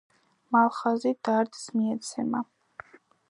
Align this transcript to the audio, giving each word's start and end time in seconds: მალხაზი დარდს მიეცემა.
მალხაზი 0.55 1.11
დარდს 1.29 1.69
მიეცემა. 1.81 2.43